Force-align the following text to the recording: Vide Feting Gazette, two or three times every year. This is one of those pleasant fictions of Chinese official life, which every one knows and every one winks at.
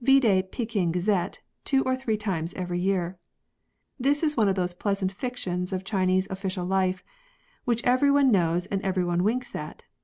Vide 0.00 0.46
Feting 0.52 0.92
Gazette, 0.92 1.40
two 1.64 1.82
or 1.82 1.96
three 1.96 2.16
times 2.16 2.54
every 2.54 2.78
year. 2.78 3.18
This 3.98 4.22
is 4.22 4.36
one 4.36 4.48
of 4.48 4.54
those 4.54 4.72
pleasant 4.72 5.10
fictions 5.10 5.72
of 5.72 5.82
Chinese 5.82 6.28
official 6.30 6.64
life, 6.64 7.02
which 7.64 7.82
every 7.82 8.12
one 8.12 8.30
knows 8.30 8.66
and 8.66 8.80
every 8.82 9.02
one 9.04 9.24
winks 9.24 9.52
at. 9.56 9.82